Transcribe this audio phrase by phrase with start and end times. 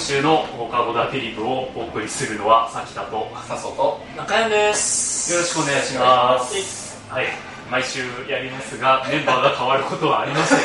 [0.00, 5.32] 週の放課後だけリブをお送りするのはさきたとさそと中山です。
[5.34, 6.98] よろしくお願いします。
[7.10, 7.26] はい。
[7.70, 10.58] 毎週やりますがメンバーが変わることはありません。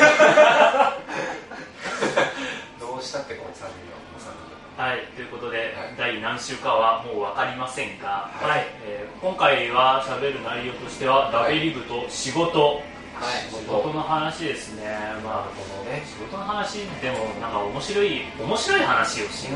[2.80, 5.50] どうしたってこの3人ははいということ。
[5.50, 5.68] で、はい。
[5.98, 8.66] 第何週かはもう分かりませんが、はい。
[8.86, 12.80] えー今回は喋る内容としては、ダベリブと仕事
[13.16, 13.48] はい。
[13.48, 14.84] 仕事の話ですね。
[15.24, 19.48] まあこのね仕事の話でもなんか面白い面白い話をし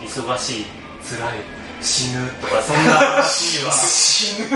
[0.00, 0.64] 忙しい
[1.04, 3.72] 辛い死ぬとかそんな話は。
[3.76, 4.48] 死ぬ。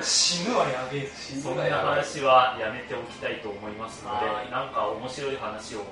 [0.00, 1.10] 死ぬはやべえ。
[1.42, 4.46] そんな話はやめておきたいと思いますのはい。
[4.46, 5.84] でなんか面白い話を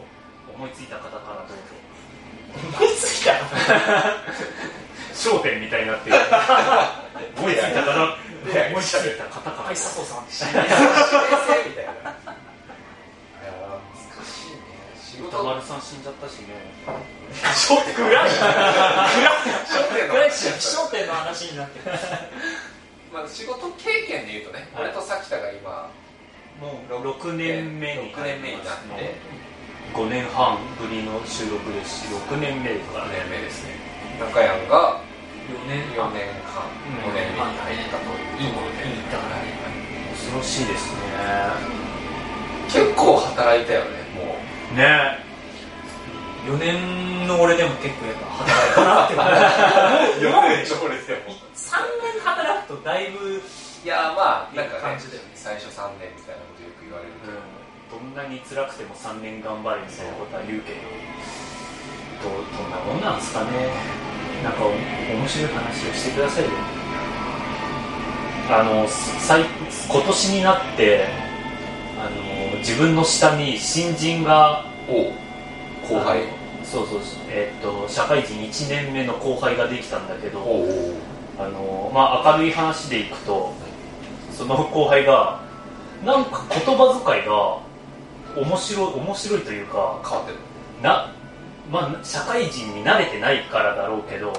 [0.54, 1.86] 思いついた方からどうぞ。
[2.78, 3.32] 思いついた
[5.12, 6.16] 焦点みたいになってる。
[7.36, 9.56] 思いついた方思いついた方から。
[9.68, 10.50] はい佐藤さんみた。
[10.50, 10.54] い。
[10.54, 10.70] ない。
[10.70, 11.92] や
[13.92, 14.58] 難しい。
[14.58, 14.60] ね
[15.00, 16.54] 仕事歌丸さん死んじゃったしね
[17.54, 18.30] 焦点暗い。
[20.08, 20.30] 暗い。
[20.30, 21.96] 焦点の話になってる
[23.12, 24.42] まあ仕事経験でい。
[24.42, 25.90] うとね俺とさきたが今
[26.60, 29.14] もう6年目に6年目になって
[29.94, 33.76] 5年半ぶりの収録ですし6年目ですから6ね年目ですね
[34.18, 35.05] 中山が4
[35.66, 36.66] 年4年半
[37.06, 38.04] 5年目に入ったと
[38.42, 39.36] いうところでいいだから
[40.10, 41.00] 恐ろしいですね
[42.68, 43.90] 結構働いたよね。
[44.16, 44.36] も
[44.72, 45.24] うね
[46.46, 53.42] 4年の俺でも結構やっぱ働いたなって思う思うでしょ俺でも3年働くとだいぶ
[53.84, 55.30] いやまあなんかね感じだよね。
[55.34, 57.12] 最初3年みたいなことよく言われる。
[57.22, 57.38] けど
[57.98, 60.78] どんなに辛くても3年頑張るみたいなことは言うけど
[62.22, 63.50] どうどんなもんなんですかね。
[64.42, 66.50] なんかお面白い話をしてくださいよ。
[68.48, 69.44] あの最
[69.88, 71.08] 今年になって
[71.98, 72.04] あ
[72.52, 75.12] の自分の下に新人がお
[75.92, 76.22] 後輩。
[76.64, 80.40] そうそうえっと社会人1年目の後輩ができたんだけど
[81.38, 83.52] あの、まあ、明るい話でいくと
[84.32, 85.40] その後輩が
[86.04, 87.60] なんか言葉遣いが
[88.36, 90.38] 面白い面白いというか変わってる。
[90.82, 91.14] な、
[91.70, 94.32] まあ、社会人に慣れてないからだろうけど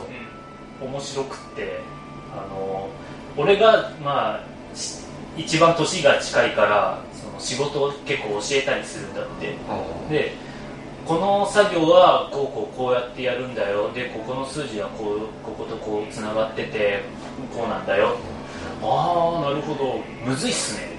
[0.81, 1.79] 面白くって
[2.33, 2.89] あの
[3.35, 5.05] 俺が、まあ、し
[5.35, 9.55] 一番年が近いからその仕事を結構教えたりするんだって。
[10.09, 10.47] で
[11.07, 13.89] この作業はこうこうこうやってやるんだよ。
[13.93, 16.99] でここの数字はこうこことこうつながってて
[17.55, 18.17] こうなんだよ。
[18.83, 20.01] ああなるほど。
[20.25, 20.89] むずいっすね。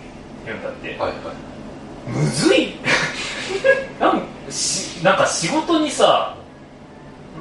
[0.46, 0.88] 言うんだって。
[0.92, 1.12] はいはい。
[2.08, 2.72] むずい？
[4.00, 6.34] なんしなんか仕事にさ、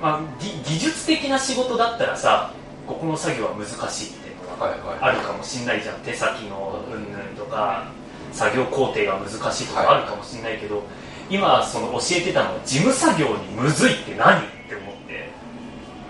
[0.01, 2.51] まあ、ぎ技術的な仕事だったらさ
[2.85, 4.97] ここの作業は難しいっていうのははいはい。
[5.01, 5.96] あるかもしんないじゃん。
[5.97, 7.84] 手先のうんぬんとか
[8.31, 10.84] 作業工程が難しいとかあるかもしんないけど、
[11.29, 14.40] 今その教えてたのは事務作業にむずいって何？
[14.40, 15.29] って思って。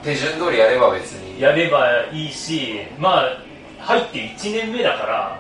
[0.04, 1.42] 手順通りやれば別に。
[1.42, 3.38] やればいいしまあ
[3.80, 5.40] 入って1年目だから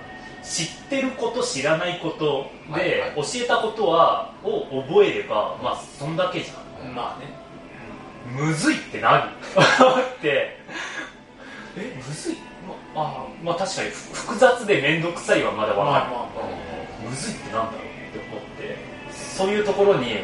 [0.50, 3.16] 知ってること知らないことで、はいはい。
[3.16, 6.96] 教えたことはを覚えればまあそんだけじゃん。
[6.96, 7.28] まあね。
[8.32, 9.20] むずいって何？
[9.28, 9.32] っ
[10.22, 10.58] て。
[11.78, 11.94] え？
[11.96, 12.38] むずい？
[12.96, 16.28] まあまあ確かにふ複雑で面倒くさいはまだわかる、まあ
[17.06, 18.78] うむずいってなんだろうって思って。
[19.12, 20.16] そういうところに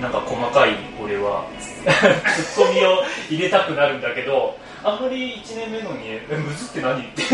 [0.00, 0.70] なんか細かい
[1.00, 7.26] 俺は ツッコミを入れたくなるんだけどあんまり1年目のに「えむずって何?」ってい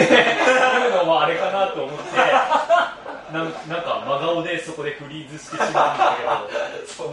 [0.88, 2.16] うのもあれかなと思って
[3.32, 6.84] なんなんか真顔でそこでフリーズしてしまうんだけど。
[6.88, 7.08] そう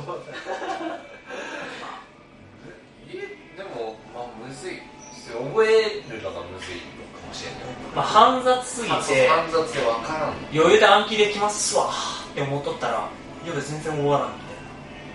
[3.10, 3.14] え
[3.58, 4.82] でもまあむずい
[5.28, 7.62] 覚えるのがむずいのかもしれない。
[7.96, 10.34] まあ煩雑すぎて煩雑でわからん。
[10.54, 11.90] 余裕で暗記できますわ
[12.32, 13.08] って思っとったら
[13.46, 14.56] 夜全然終わらんみたい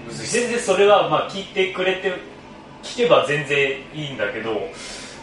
[0.06, 2.12] むずい全然それはまあ聞いてくれて
[2.82, 4.68] 聞けば全然いいんだけど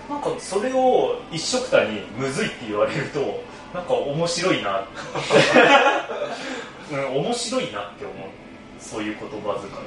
[0.10, 4.88] なんかそれを一緒くたにむずいって言われるとなんか面白いな、
[6.92, 8.18] うん、面白いなって思う。
[8.80, 9.80] そういう言葉遣いな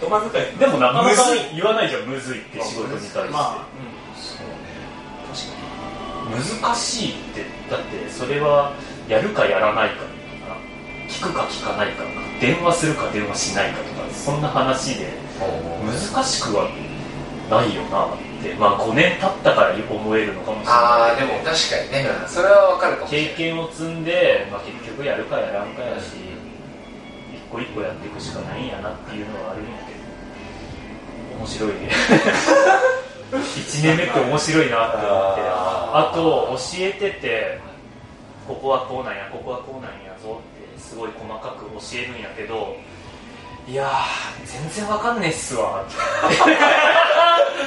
[0.00, 0.44] 言葉遣い。
[0.44, 1.24] はでもなかなか
[1.54, 3.66] 言わないじゃんむずいって仕事に対して、まあ
[4.14, 6.44] そうね。
[6.62, 8.74] 難しいってだってそれは
[9.08, 10.56] やるかやらないかとか
[11.08, 15.12] 聞くか聞かないかとか電話するか電話しないかとかそんな話で
[16.12, 16.68] 難しくは
[17.50, 21.10] ないよなってまあ5年経ったから思えるのかもしれあない。
[21.12, 22.06] あでも確かにね。
[22.26, 23.36] それはわかるかもしれ経ない。
[23.36, 26.14] 験を積んで、まあ、結局やるかやらんかやし
[27.34, 31.38] 一個一個やっていくしかないんやなっていうのはあるんやけど。
[31.38, 31.90] 面白いね。
[33.34, 35.40] 1年目って面白いなって思って。
[35.96, 37.58] あと教えてて
[38.46, 42.76] ここはこうなんやここはこうなんやぞってすごい細かく教えるんやけど
[43.66, 45.82] いやー全然わかんねえっすわ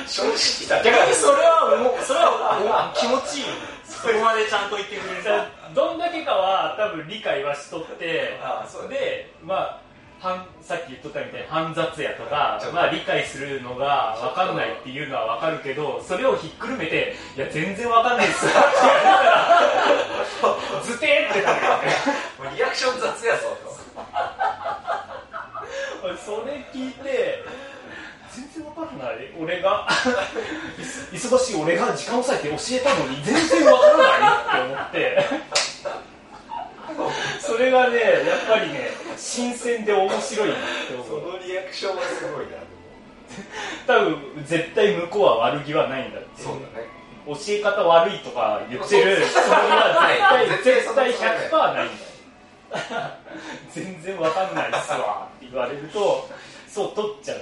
[0.05, 0.83] 正直だ。
[0.83, 3.47] 逆にそれはもうそれはもう気持ちいい。
[3.47, 3.53] よ
[3.87, 5.23] そこまでちゃんと言ってくれる。
[5.23, 9.81] だどんだけかは多分理解はしとってあそうでまあ
[10.19, 19.21] 反さっき言っとったみたいに煩雑やとかまあ、理解するのが分かんないっていうのは分かるけどそれをひっくるめて「いや全然分かんないっすわ」 って言われた
[20.77, 21.59] らズテーってなる
[22.55, 23.77] リアクション雑やぞと。
[26.03, 27.26] 俺 それ聞いて
[29.19, 29.87] い俺が
[31.11, 35.57] 忙しい俺が時間を割いて教えたのに全然分からないって思って。
[37.39, 41.33] それがねやっぱりね新鮮で面白いなって思う。
[41.33, 42.57] のリアクションはすごいな。
[43.85, 46.87] 多分絶対向こうは悪気はないんだってそうだね。
[47.27, 50.07] 教え方悪いとか言ってるつもりは
[50.63, 52.07] 絶対絶対100%ないんだよ。
[53.71, 56.29] 全然わかんないっすわって言われると
[56.67, 57.37] そう取っちゃう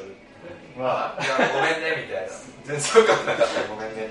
[0.77, 1.19] まあ
[1.53, 2.31] ごめんねみたいな。
[2.65, 3.61] 全然分かんなかった。
[3.61, 4.07] らごめんね。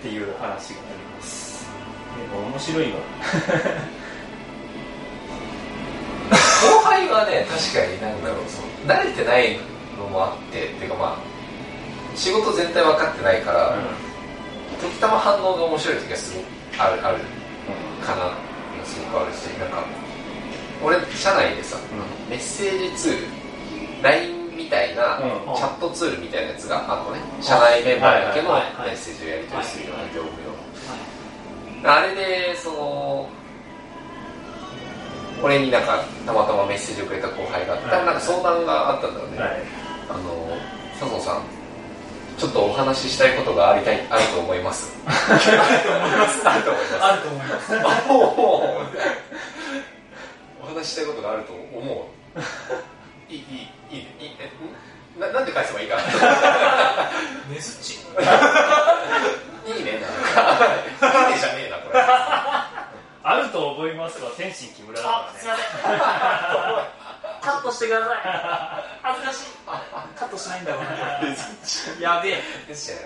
[0.00, 1.66] っていう話があります。
[2.18, 2.98] でも面白いわ
[6.30, 9.58] 後輩はね確かになんだろうそう慣れてない
[9.96, 11.18] のもあってっていうかまあ
[12.16, 13.78] 仕事全体分かってないから、
[14.80, 16.46] 時たま反応が面白い時はすごく
[16.82, 17.18] あるある
[18.04, 18.36] かなうのが
[18.84, 19.84] すごくあるしなんか
[20.82, 21.76] 俺社内でさ
[22.28, 23.26] メッセージツール
[24.02, 24.37] LINE み
[24.68, 25.56] たいな、うん。
[25.56, 27.20] チャットツールみたいなやつがあるのね。
[27.40, 30.50] 社内メンバーだけのはいはいはいメッセージをやり取りするような業務用
[31.82, 33.28] のあれでその
[35.42, 39.62] 俺になんかたまたまメッセージをくれた後輩が多分なんか相談があったんだろうね、はい。
[40.10, 40.56] あの
[40.98, 41.42] 笹野さん
[42.38, 44.96] ちょっとお話ししたいことがありたいあると思います。
[45.06, 46.48] あると思います。
[46.48, 47.04] あると思います。
[47.04, 47.74] あると思います。
[48.08, 48.78] お お
[50.62, 53.32] お話ししたいことがあると思う。
[53.32, 54.44] いいいいいいいいえ
[55.18, 56.02] んななんて返せばいいかな。
[56.02, 57.94] ねずっち。
[57.94, 57.98] い
[59.80, 60.66] いねなんか。
[61.28, 62.00] いいねじゃねえなこれ。
[63.24, 65.28] あると思いますが天心木村だからね。
[65.28, 65.66] あすいません。
[67.40, 68.16] カットしてください。
[69.02, 69.46] 恥ずかしい。
[70.16, 70.90] カットしないんだろうな
[72.00, 72.42] やべえ。
[72.66, 73.02] ですよね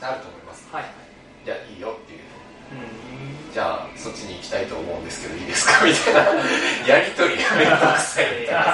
[0.00, 0.68] あると思います。
[0.72, 0.84] はい。
[1.44, 2.20] じゃあいいよっていう。
[2.72, 2.74] う
[3.50, 3.52] ん。
[3.52, 5.84] じゃあそっちに行きたいと思うんですけどいいですか？
[5.84, 6.20] みたいな。
[6.86, 8.64] やりとりがめんどくさいみたいな。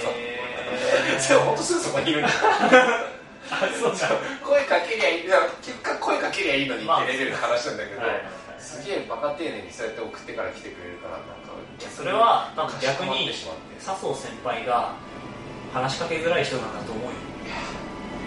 [0.00, 0.29] その後
[1.20, 2.30] それ本当すぐそこにいるんだ。
[4.44, 5.22] 声かけりゃいい
[5.62, 8.10] 結果声かけりゃいいのにってレベルの話なんだけど、はい
[8.60, 11.50] すげえバカ丁寧にそうやって送ってから来てくれるからなんか
[11.96, 13.32] それは多分逆かしこまっに
[13.80, 14.94] 笹生先輩が
[15.72, 17.10] 話しかけづらい人なんだと思うよ。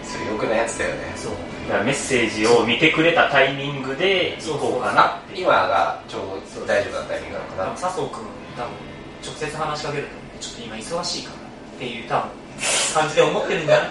[0.02, 1.12] それよくないやつだよね。
[1.16, 1.32] そう。
[1.68, 8.20] だからメッセージを見てくれたタイミングで行こうかなあ今がちょうど大丈夫なタイミングなのかな笹生君
[8.56, 8.72] 多分
[9.24, 10.10] 直接話しかけると
[10.40, 11.36] ちょっと今忙しいから
[11.76, 12.30] っていう多分
[12.94, 13.88] 感じで思ってるんじゃない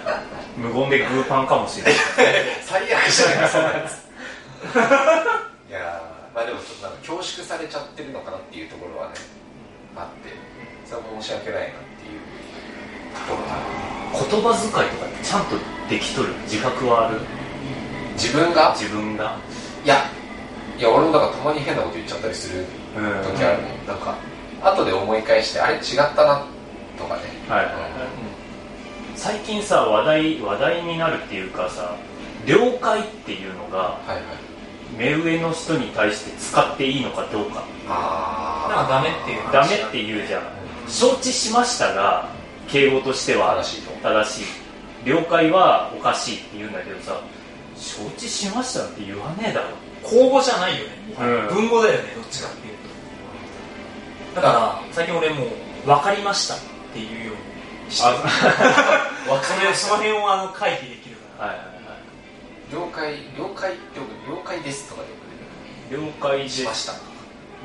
[0.57, 1.93] 無言でグーパンかもしれない。
[2.63, 4.03] 最悪じゃないかそんなやつ
[5.69, 9.13] いやーまあでもちょっとなんか恐縮されちゃってるのかなっていうところはね
[9.95, 10.29] あって
[10.85, 12.19] それは申し訳ないなっていう
[13.27, 13.57] ところが
[14.29, 15.55] 言葉遣いとかちゃんと
[15.89, 17.19] できとる自覚はある？
[18.15, 18.73] 自分が？
[18.77, 19.35] 自分が？
[19.83, 20.05] いや
[20.77, 22.65] いや俺もだからたまに変なこと言っちゃったりする
[22.95, 23.23] うん。
[23.35, 24.15] 時あるね、なんか
[24.61, 25.81] 後で思い返してあれ違っ
[26.15, 26.45] たな
[26.97, 27.21] とかね。
[27.49, 27.65] はい。
[27.65, 27.83] はいはい
[29.15, 31.95] 最近さ話題話題になるっていうかさ
[32.45, 34.23] 了解っていうのがはいはい
[34.97, 37.63] 目上の人に対して使っていいのかどうか。
[37.89, 40.43] あなんかダメっていうダメって言うじゃん。
[40.87, 42.29] 承知しましたが
[42.67, 43.91] 敬語としては正しいと。
[44.07, 44.45] 正しい。
[45.05, 47.19] 了解はおかしいって言うんだけどさ
[47.75, 49.67] 承知しましたって言わねえだろ。
[50.03, 50.91] 口語じゃないよね、
[51.49, 51.55] うん。
[51.55, 52.73] 文語だよねどっちかっていう
[54.35, 54.41] と。
[54.41, 56.57] だから最近俺もう分かりましたっ
[56.93, 57.52] ていうように
[57.89, 58.09] してあ
[59.31, 61.47] わかそれその辺をあの回避できるから。
[61.49, 61.75] はいはいはい。
[62.73, 65.01] 了解了解了解ですとか
[65.89, 66.93] で了解でしました。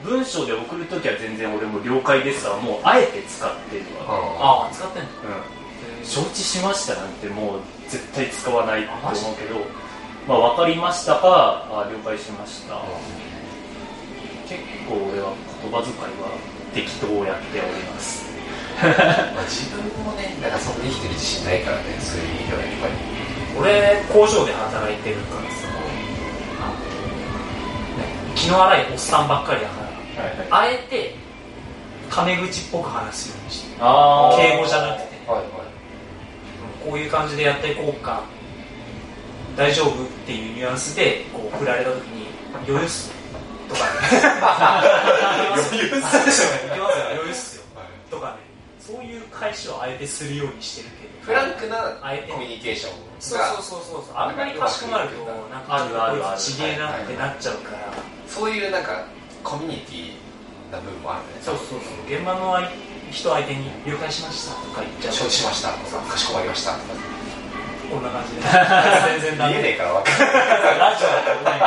[0.05, 5.09] 文章で送るときは全然俺も了解ですわもうあえて使ってるわ、あああ使ってんの
[5.99, 9.57] うん、承知しましたなんてもう絶対使わないと思うけど
[10.29, 12.81] まあ分かりましたかあ了解しました。
[14.49, 16.31] 結構俺は言葉遣いは
[16.73, 18.28] 適当をやっております
[18.79, 22.93] まあ自分もねなんかそこに生きてる自信ないからねそういう意味ではやっぱり。
[23.59, 25.69] 俺工場で働いてるからさ
[28.37, 29.81] 気の荒いおっさんばっかりだか
[30.17, 30.49] らはいはい。
[30.51, 31.15] あえて
[32.11, 33.83] タメ口っぽく話すようにして敬
[34.59, 35.11] 語じゃなくて。
[35.11, 35.49] ねはいはい。
[36.85, 38.23] こういう感じでやっていこうか。
[39.57, 42.29] 大丈夫っていうニュアンスでこう振られた時に
[42.69, 43.11] 「余裕っす」
[43.69, 43.81] とか。
[43.81, 43.89] ね
[45.57, 47.18] 余裕っすすよね
[48.89, 51.13] そういう返しをあえてするようにしてるけど。
[51.21, 52.33] フランクなあえて。
[52.33, 54.17] コミュニケーションそうがそうそうそう。
[54.17, 55.15] あんまり賢くなると
[55.53, 56.41] なんかあるあるある。
[56.57, 57.93] げえなってなっちゃうから
[58.27, 59.05] そういうなんか
[59.45, 60.13] コミュニティ
[60.73, 62.09] な部分もあるねそうそうそう。
[62.09, 62.65] 現場の相
[63.13, 65.13] 人相手に了解しましたとか言っちゃう。
[65.13, 66.73] 承知しましたとかかしこまりました。
[66.73, 66.85] とか
[67.93, 68.41] こんな感じで。
[68.41, 70.79] 全然ダメ見えねえから分かんない。
[70.79, 71.61] ラジオだとない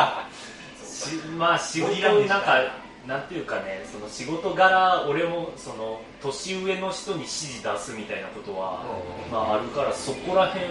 [0.89, 8.85] しまあ仕事なんかなんていうかねその仕事柄俺もその年上の人に指示出すみたいなことは、
[9.25, 9.31] うん。
[9.31, 10.65] まあ、あるからそこら辺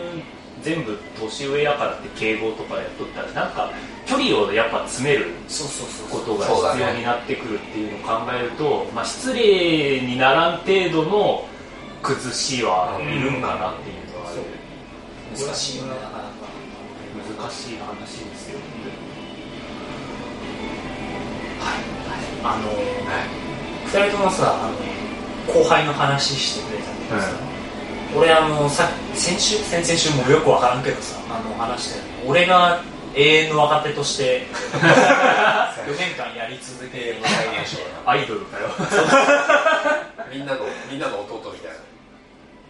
[0.62, 3.70] 全部年上やからって敬語とかやっとったらなんか
[4.06, 11.48] 距離をやっぱ詰めるそうそうそうことが必要になってくるっていうのを考えると、まあ、失礼にならん程度の
[12.02, 14.42] 崩しはいるんかなっていうのはある、
[15.36, 16.30] 難しいよねなかなか。
[17.38, 18.58] 難しい話ですよ
[22.42, 22.70] あの
[23.86, 27.28] 二人ともさあの後輩の話してくれたんだけどさ、
[28.16, 32.82] 俺あのさ先週先々週もよくわからんけどさあの話して俺が
[33.14, 37.16] 永遠の若手として 4年間やり続け
[38.06, 38.68] アイドルかよ。
[40.32, 41.76] みんなのみんなの弟みたいな。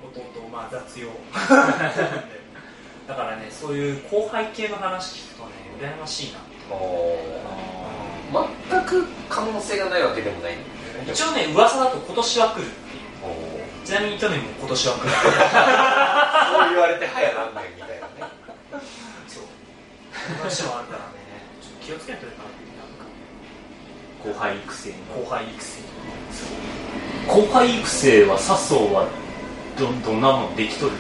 [0.03, 1.09] 弟まあ雑用。
[3.07, 5.51] だからねそういう後輩系の話聞くとね
[5.81, 6.39] 羨ましいな
[6.71, 7.19] も
[7.77, 7.80] う
[8.33, 10.55] 全く可能性がないわけでもない。
[10.55, 10.63] んだ
[10.99, 12.67] よね一応ね噂だと今年は来る。
[13.85, 15.11] ちなみに去年も今年は来る。
[15.11, 15.17] そ
[16.67, 18.33] う言われて早何年みたいなね。
[19.27, 19.45] そう。
[20.39, 21.19] 話もあるからね。
[21.61, 22.49] ちょっと気をつけないといかな。
[22.49, 22.53] っ
[24.23, 25.81] て後輩育成後輩育成。
[27.27, 29.09] 後輩育成は笹生は
[29.77, 30.93] どどんなもんできとる？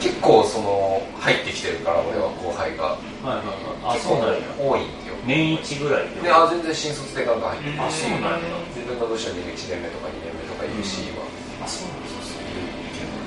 [0.00, 2.84] 結構その入ってきてるから俺は後輩が。
[2.84, 3.46] はいはい
[3.86, 3.96] はい。
[3.96, 4.40] あそうなんや。
[4.58, 6.22] 多いんよ年一ぐらいで。
[6.22, 7.80] であ全然新卒でガンガン入って。
[7.80, 8.38] あそうなんや。
[8.74, 11.22] 自分の部署にいる1年目とか2年目とかいるし、今
[11.64, 12.06] あそうなんで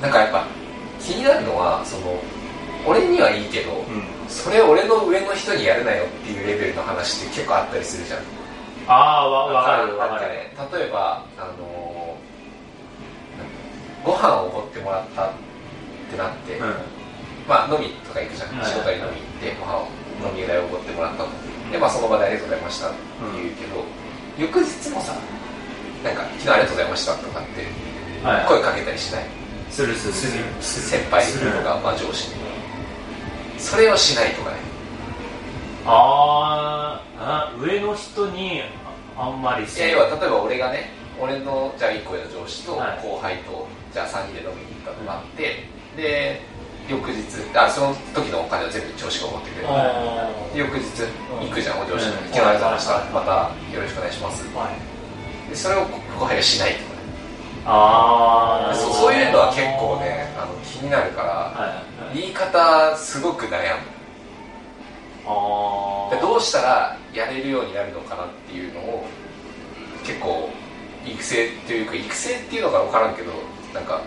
[0.02, 0.48] なんかやっぱ
[1.00, 2.16] 気になるのはその
[2.88, 4.04] 俺にはいいけど、うん。
[4.30, 8.20] それを俺の上の人にやるなよっていうレベルの話って結構あったりするじゃん。
[8.88, 10.32] ああわわかるわかる。
[10.80, 12.00] 例えばあのー
[14.06, 15.32] ご飯をおごってもらったっ
[16.10, 16.74] てなって、うん。
[17.48, 18.66] まあ飲みとか行くじゃん、はい。
[18.66, 19.88] 仕事に飲み行ってご飯を
[20.32, 21.30] 飲み代をおごってもらったと
[21.72, 22.98] でまあその場でありがとうございましたって
[23.36, 23.84] 言うけど、
[24.38, 25.14] 翌日もさ
[26.04, 27.66] なんか昨日ありがとうございましたとかって
[28.26, 28.46] はい。
[28.48, 29.26] 声かけたりしない、
[29.70, 30.14] するする。
[30.14, 30.44] する。
[30.60, 31.24] 先輩。
[31.26, 32.36] とか、まあ、上司に。
[33.58, 34.58] それをしないとかね。
[35.86, 38.62] あーあ上の人に
[39.18, 43.00] ああんまりいや要は例えば俺がね俺のじゃあ1個上の上司とはい。
[43.02, 46.42] 後輩と、じゃあ3人で飲みに行ったとかあって、で
[46.90, 47.22] 翌日
[47.54, 49.68] あその時のお金は全部上司が持ってくれる。
[50.56, 51.06] 翌日
[51.40, 52.34] 行くじゃんお上司にうん。
[52.34, 52.94] 昨日ありがとうございました。
[52.94, 53.32] はいまた
[53.76, 54.44] よろしくお願いします。
[55.50, 55.86] でそれを
[56.18, 56.78] 後輩がしないと。
[56.80, 57.00] かね
[57.66, 63.82] ああそうそういうのは結構ねあの気になるから言い方すごく悩む。
[65.26, 69.06] あどうしたらやれるようになるのかなっていうのを
[70.04, 70.50] 結構
[71.06, 73.32] 育成っていうか育成っていうのか分からんけど
[73.74, 74.02] なんか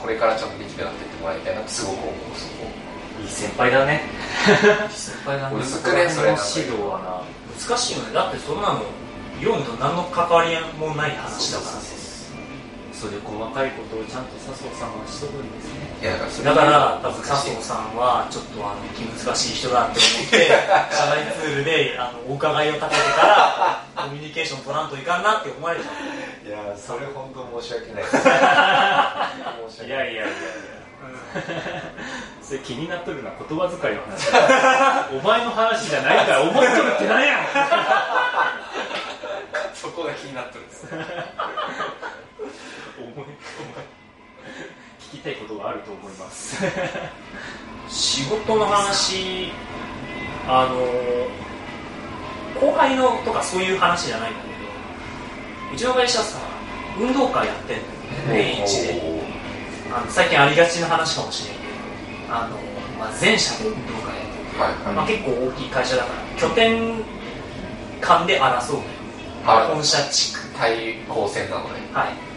[0.00, 2.14] これからちゃんとできるようになってってもらいたいなってすごく思う。
[2.34, 2.66] そこ
[3.22, 4.02] いい先輩だね。
[4.90, 5.56] 先輩だね。
[5.60, 7.22] 薄くねそれなんか指導はな
[7.68, 8.14] 難しいよね。
[8.14, 8.82] だってそんなの
[9.42, 11.76] 業務と何の関わりもない話だから。
[11.76, 11.98] ね
[12.98, 15.70] それ細かいことをちゃんと笹生さんはしとるんです
[16.02, 16.18] ね。
[16.42, 20.50] だからだから多分佐藤さんはちょっとあの気難しい人だって思って
[20.90, 25.94] 社内ツールであのお伺いを立ててからコミュニケーション取らんといかんなって思われちゃう
[26.48, 28.02] いやそれ本当申し訳ない。
[29.84, 29.86] い。
[29.86, 30.32] いやいやいやいや。
[32.42, 34.30] それ気になっとるな言葉遣いの話。
[35.12, 37.36] お前の話じゃないから思っとるってなんや。
[39.74, 40.64] そこが気になってる。
[40.64, 40.88] んですよ
[42.96, 43.26] お前お前
[44.98, 46.64] 聞きたいことがあると思います。
[47.90, 49.52] 仕事の話
[50.46, 50.76] あの
[52.58, 54.57] 後輩のとかそういう話じゃないんだけど
[55.72, 56.38] うちの会社さ
[56.98, 57.78] 運動会やってん
[58.28, 59.02] のよ年一で。
[59.90, 62.56] あの最近ありがちな話かもしれんけどあの、
[62.98, 64.60] まあ、全社で運動会やってる。
[64.60, 64.94] はい。
[64.94, 67.02] まあ、結構大きい会社だから拠点
[68.00, 68.76] 間で争う。
[68.76, 68.88] のよ
[69.44, 69.66] はい。
[69.68, 70.40] 本社地区。
[70.58, 71.88] 対抗戦なのね。
[71.92, 72.28] はい。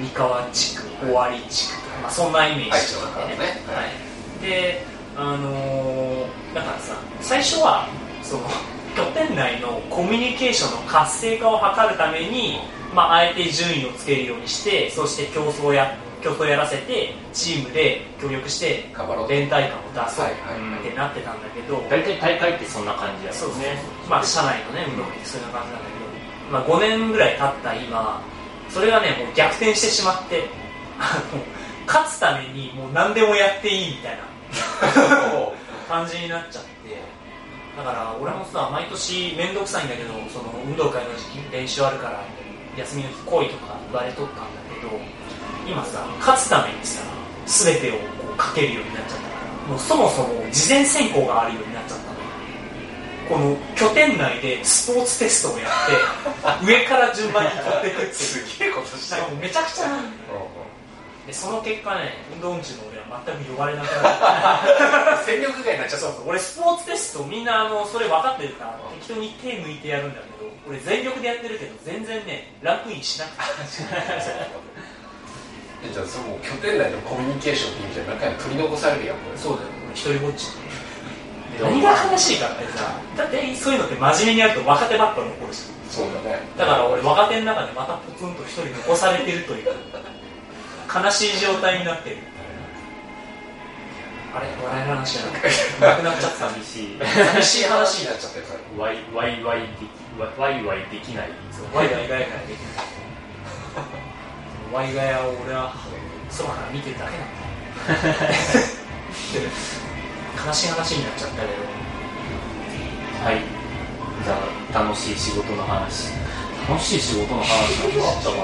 [0.00, 3.86] 三河地区尾張地区まあ、そんなイメージ愛知の中のねは
[4.40, 4.82] い、で
[5.16, 7.86] あのーだからさ最初は
[8.22, 8.44] その
[8.96, 12.58] 拠点内のコミュニケーションの活性化を図るために、
[12.94, 18.84] まあ、あえて順位をつけるようにしてそして競争や競争やらせてチームで協力して
[19.28, 23.64] 連帯感を出そうってなってたんだけど、大体大会ってそんな感じやそうですね。
[23.74, 28.22] ね、まあ、社内のね、運動会ってそういう感じなんだけど、まあ、5年ぐらい経った今、
[28.68, 30.44] それがね、もう逆転してしまって、
[31.86, 34.22] 勝つためにもう何でもやっていいみたいな
[35.88, 36.70] 感じになっちゃって
[37.76, 42.20] だから俺もさ毎年面倒くさいんだけどその運動会の時期練習あるから
[42.76, 44.42] 休みの日来いとか言われとったんだ
[44.74, 44.88] けど
[45.66, 47.02] 今さ勝つためにさ
[47.46, 49.28] 全てをこうかけるようになっちゃった。
[49.28, 49.28] か
[49.66, 52.20] らもうそもそも事前選考があるようになっちゃったの。
[53.28, 59.22] この拠点内でスポーツテストをやって上から順番に取っていくってすげえことしてる。
[59.22, 59.98] なんかもうめちゃくちゃな
[61.30, 62.89] その結果ね運動音痴の
[63.26, 66.28] 全く呼ばれなくなっ戦力外になっちゃそうそう。
[66.28, 73.42] 俺スポーツテストみんなあのそれ分かってるから適当に手抜いてやるんだけど俺全力でやってるけど全然ねランクインしなくて
[75.82, 79.38] えじゃあその拠点内のコミュニケーションって意味じゃ中に取り残されるやんこれ。
[79.38, 79.68] そうだよ。
[79.88, 80.70] 俺一人ぼっちで。
[81.60, 86.40] 何が悲しいかってさだってそういうのって真面目にやると若手ばっか残るしそうだね。
[86.56, 89.68] だから俺若手の中でまたポツンと一人残されてるという
[90.88, 92.16] 悲しい状態になってる
[94.32, 95.42] あれ笑い話じゃなく
[95.80, 96.98] なくなっちゃった寂しい。
[96.98, 101.30] 寂しい話になっちゃってるさワイワイワイできワイワイできない
[101.74, 102.84] ワイガヤガヤガヤできない。
[104.72, 105.74] ワイガヤを俺は
[106.30, 108.20] 空から見てるだけなんだ。
[110.46, 111.52] 悲しい話になっちゃったけど。
[113.24, 113.42] はい。
[114.24, 114.38] じゃ
[114.80, 116.12] あ楽しい仕事の話。
[116.68, 118.36] 楽しい仕事の話あったか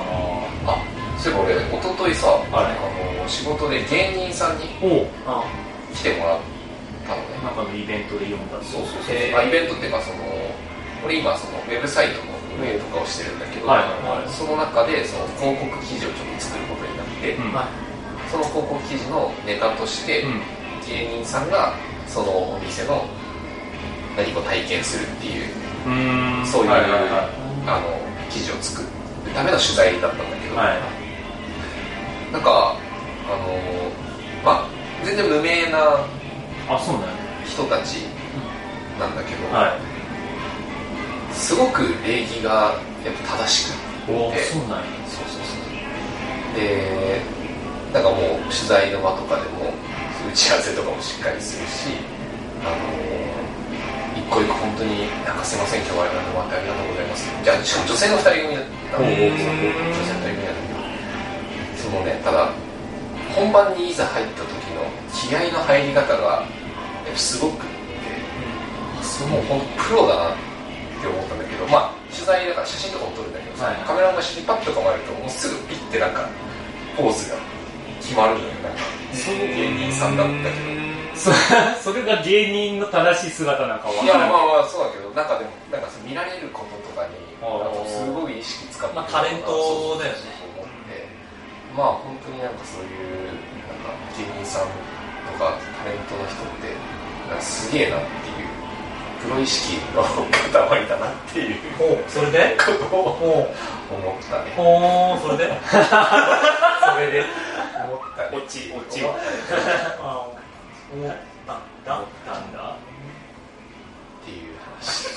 [0.72, 0.82] あ
[1.18, 2.64] そういえば俺一昨日さ、はい。
[2.74, 5.44] あの仕事で芸人さんになおあ
[5.96, 6.40] 来てもらっ
[7.08, 10.22] たのねなんかのイベントで読んだそうそうそう、まあ、イベントっていうかその
[11.04, 14.28] 俺今そのウェブサイトの運営とかをしてるんだけど、はいはいはい。
[14.32, 17.52] その中でその広告記事をちょっと作ることになって、うん。
[17.52, 17.68] まあ
[18.30, 20.40] その広告記事のネタとして、うん。
[20.86, 21.74] 芸人さんが
[22.06, 23.04] そのお店の
[24.16, 25.50] 何かを体験するっていう
[26.46, 27.28] そういう、はいはいは
[27.66, 28.88] あの記事を作る。
[29.34, 32.32] ための取材だったんだけど、いはい。
[32.32, 32.50] なんか
[33.26, 33.75] あのまあ
[35.06, 36.02] 全然無名な
[37.46, 38.10] 人たち
[38.98, 39.96] なんだけど、はい
[41.36, 44.88] すごく礼儀がやっぱ正しくおてそうなんや。
[45.04, 46.56] そうそうそう。
[46.56, 47.20] で
[47.92, 49.68] なんかもう取材の場とかでも
[50.24, 51.92] 打ち合わせとかもしっかりするし
[52.64, 52.88] あの
[54.16, 58.96] 一個一個本当になんかすいません今日は選んでもらってありがとうございますじゃあしかも女性の2人組だった。
[58.96, 59.28] のおー。
[59.28, 60.80] 女性の2人組なんだけど
[61.76, 62.48] そのねただ
[63.36, 64.80] 本番にいざ入った時の
[65.12, 66.40] 気合の入り方が
[67.04, 70.36] やっぱすごくってそのもう本当プロだなっ
[71.00, 73.76] て思ったんだけどまあ取材だから写真とかも撮るんだけどさ、はい。
[73.84, 76.24] カメラマンが一緒にパッと構えるともうすぐピッてなんか
[76.96, 77.36] ポーズが
[78.00, 78.80] 決まるのよなんか。
[79.12, 80.86] そういう芸人さんだったけど。
[81.16, 81.32] そ
[81.92, 87.64] それが芸人の正しい姿なんかわいやからないまあまあそうだけどなんかでもなんか見られることとかにあー。
[87.64, 91.08] なんかすごい意識使ってまあタレントだよねそうそうそう思って
[91.76, 93.36] まあ本当になんかそういうなん
[93.84, 96.72] か芸人さんとかタレントの人って
[97.28, 98.46] なんかすげえなっていう
[99.22, 101.56] プロ意識の塊だなっていう
[102.08, 102.56] それで？
[102.56, 103.26] ことをほ
[103.90, 104.50] 思ったね。
[104.52, 105.52] うほうそれで？
[105.68, 107.24] それで
[107.84, 108.36] 思ったね。
[108.38, 109.26] 落ち落ち思ったね
[110.00, 110.26] あ
[110.94, 111.14] 思っ
[111.46, 111.94] たんだ。
[111.96, 115.08] 思ったんだっていう話。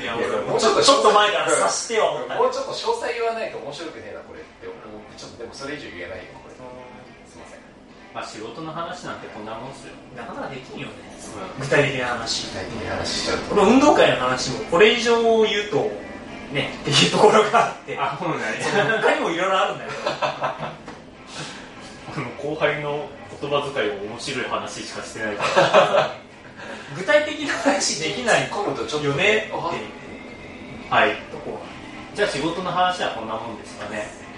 [0.00, 4.20] いや俺もうちょっとちょっと前から察しては思ったもうちょっと詳細言わないと面白くねえな
[5.40, 6.54] でもそれ以上言えないよこれ。
[6.54, 7.60] すいません。
[8.12, 9.96] まあ仕事の話なんてこんなもんっすよ。
[10.14, 10.92] なかなかできんよね。
[11.16, 11.60] う。
[11.62, 12.52] 具体的な話。
[12.52, 13.54] 具体的な話しちゃうと。
[13.56, 15.16] この運動会の話もこれ以上
[15.48, 15.90] 言うと
[16.52, 17.96] ね っていうところがあって。
[17.96, 18.60] あそうなんや。
[18.60, 19.90] その他にもいろいろあるんだよ
[22.12, 23.08] この後輩の
[23.40, 26.16] 言葉遣いを面白い話しかしてないから。
[26.94, 29.52] 具体的な話できない突っ込むとちょっとよねっていう
[30.90, 31.16] はい。
[32.14, 34.29] じゃあ仕事の話はこんなもんですかね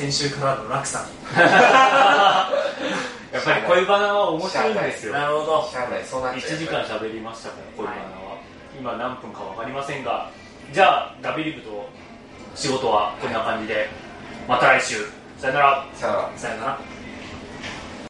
[0.00, 1.00] 先週からの落差。
[3.30, 5.12] やっぱり恋バナは面白いんですよ。
[5.12, 5.68] なるほど。
[5.70, 8.38] しゃあないそうなっちゃう1時間喋りましたから恋バナは、
[8.80, 10.30] 今何分か分かりませんが。
[10.72, 11.86] じゃあダビリブと
[12.54, 13.90] 仕事はこんな感じで。
[14.48, 15.06] また来週。
[15.36, 15.84] さよなら。
[15.92, 16.78] さあさよなら